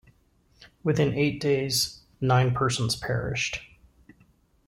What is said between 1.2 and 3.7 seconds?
days, nine persons perished.